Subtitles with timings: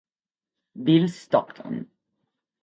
[0.83, 1.91] Bill Stockton.